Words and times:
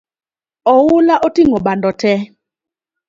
Oula 0.75 1.15
oting’o 1.27 1.57
bando 1.65 1.89
tee 2.01 2.19